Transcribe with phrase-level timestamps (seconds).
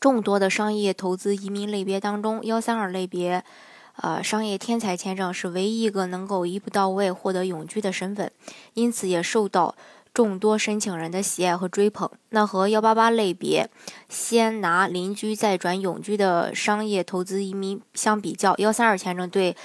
[0.00, 3.44] 众多的商业投资移民类别当中，幺三二类别，
[3.96, 8.30] 呃，商业天才签证是唯一一个能够一步到位获得永居的身份，
[8.74, 9.74] 因此也受到
[10.12, 12.10] 众多申请人的喜爱和追捧。
[12.30, 13.70] 那和幺八八类别
[14.08, 19.56] 先拿邻居再转永居的商业投资移民相比较，幺三二签证对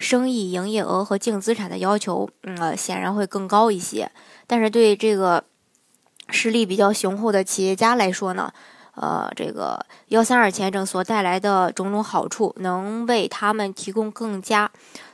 [0.00, 4.10] 生意营业额和净资产的要求，嗯，显然会更高一些。
[4.46, 5.44] 但是对这个
[6.30, 8.52] 实力比较雄厚的企业家来说呢？
[8.94, 14.70] 呃，这个幺三二签证所带来的种种好处，能为他们提供更加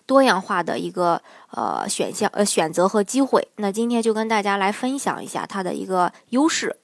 [0.06, 3.48] 多样化的一个呃选项、呃选择和机会。
[3.56, 6.76] 那今天就跟大家来分享一下它的一个优势。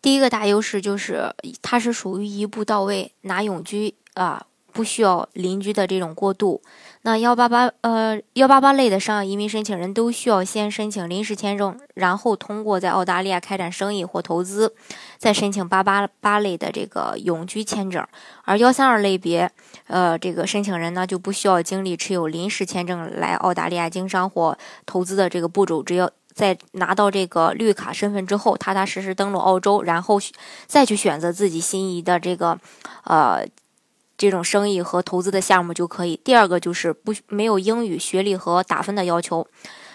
[0.00, 4.46] 第一个大优势就是它是属于一步到位拿永居啊。
[4.74, 6.60] 不需要邻居的这种过渡。
[7.02, 14.74] 那幺八八呃幺八八类的商业移民申请人都需要先申请临时签证，然后通过在澳大利亚开展生意或投资，
[15.18, 18.04] 再申请八八八类的这个永居签证。
[18.44, 19.50] 而幺三二类别
[19.86, 30.18] 呃这个申请人呢就不需要经历持有临时签证来澳大利亚经商或投资的这个步骤，只要在拿到这个绿卡身份之后，踏踏实实登陆澳洲，然后
[30.66, 32.58] 再去选择自己心仪的这个
[33.04, 33.46] 呃。
[34.16, 36.20] 这种生意和投资的项目就可以。
[36.22, 39.46] 第二个就是不没有英语学历和打分的要求。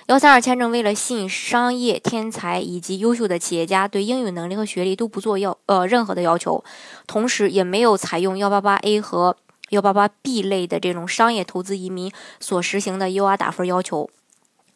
[0.07, 6.63] 幺三二签证为了吸引商业天才以及优秀的企业家，对英语能力和学历都不做要呃任何的要求，
[7.05, 9.37] 同时也没有采用幺八八 A 和
[9.69, 14.09] 幺八八 B 类的这种商业投资移民所实行的 UR 打分要求。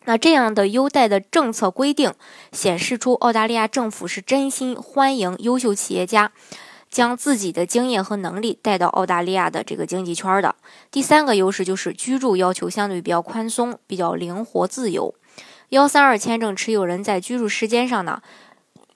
[0.05, 2.13] 那这样的优待的政策规定，
[2.51, 6.31] 显示出澳大利亚政府是真心欢迎优秀企业家。
[6.93, 10.53] 将自己的经验和能力带到澳大利亚的这个经济圈的
[10.91, 15.15] 第三个优势就是居住要求相对比较宽松，比较灵活自由。
[15.69, 18.21] 幺三二签证持有人在居住时间上呢，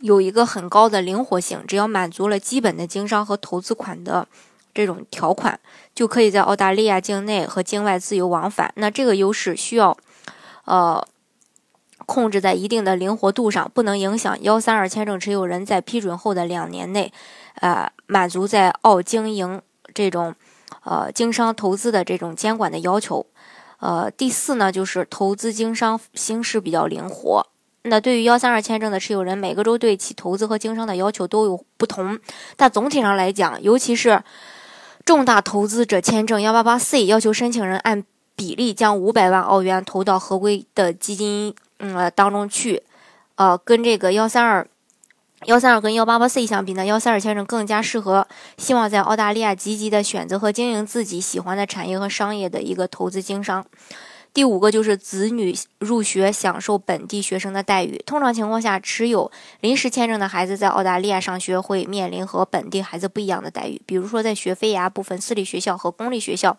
[0.01, 4.27] 有一个很高的灵活性，只要满足了基本的经商和投资款的
[4.75, 5.59] 这种条款，
[5.95, 8.71] 就可以在澳大利亚境内和境外自由往返。
[8.75, 9.97] 那这个优势需要，
[10.65, 11.03] 呃。
[12.07, 17.11] 控制在一定的灵活度上，不能影响幺三二签证持有人在批准后的两年内，
[17.55, 19.61] 呃，满足在澳经营
[19.93, 20.33] 这种，
[20.85, 23.25] 呃，经商投资的这种监管的要求。
[23.79, 27.45] 呃，第四呢，就是投资经商形式比较灵活。
[27.83, 32.17] 那对于幺三二签证的持有人，每个州对其投资和经商的要求都有不同，
[32.55, 34.23] 但总体上来讲，尤其是
[35.05, 38.03] 重大投资者签证幺八八 C，要求申请人按
[38.35, 41.53] 比例将五百万澳元投到合规的基金。
[41.79, 42.83] 嗯，当中去，
[43.35, 44.67] 呃，跟这个幺三二、
[45.45, 48.27] 幺三二跟幺八八 C 相比呢，幺三二签证更加适合
[48.57, 53.65] 希望在澳大利亚积极的选择和经营自己喜欢的产业和商业的一个投资经商。
[54.37, 57.97] 第五个就是子女入学享受本地学生的待遇。
[58.05, 59.31] 通常情况下，持有
[59.61, 63.81] 临时签证的孩子在澳大利亚上学会面临和本地孩子不一样的待遇。
[63.87, 66.55] 比如说，在学费呀、部分私立学校和公立学校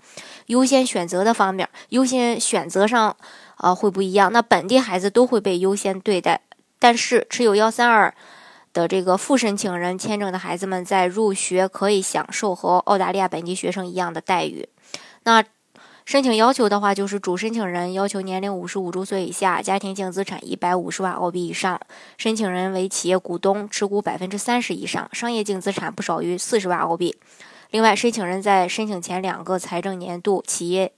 [0.46, 3.16] 优先选择的方面，优先选择上。
[3.58, 4.32] 呃，会不一样。
[4.32, 6.40] 那本地孩子都会被优先对待，
[6.80, 8.12] 但是持有幺三二
[8.72, 14.68] 的这个副申请人签证的孩子们在入学可以享受和澳大利亚本地学生一样的待遇。
[15.22, 15.44] 那
[16.08, 21.78] 申请要求的话，就是主申请人要求年龄五十五周岁以下，家庭净资产一百五十万澳币以上，
[22.16, 27.14] 申请人为企业股东，持股百分之三十以上，商业净资产不少于四十万澳币。
[27.72, 30.90] 另外，申请人在申请前两个财政年度企业。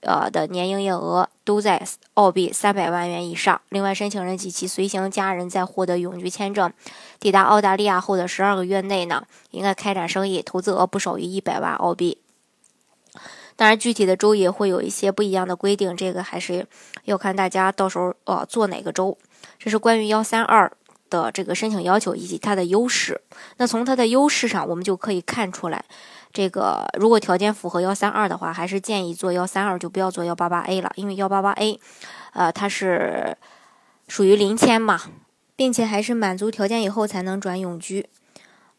[0.00, 1.82] 呃的年营业额都在
[2.14, 3.60] 澳币三百万元以上。
[3.68, 6.72] 另外，申请人及其随行家人在获得永居签证、
[7.20, 12.16] 抵达澳大利亚后的十二个月内呢，应该开展生意，投资额不少于一百万澳币。
[13.56, 16.66] 当然，具体的州也会有一些不一样的规定，这个还是
[17.04, 19.16] 要看大家到时候呃做哪个州。
[19.58, 20.70] 这是关于幺三二
[21.08, 23.20] 的这个申请要求以及它的优势。
[23.56, 25.84] 那从它的优势上，我们就可以看出来。
[26.32, 31.80] 这个如果条件符合幺三二的话，还是建议做幺三二，就不要做幺八八 A 了，因为幺八八 A，
[32.34, 33.38] 呃，它是
[34.06, 35.00] 属于临签嘛，
[35.56, 38.06] 并且还是满足条件以后才能转永居。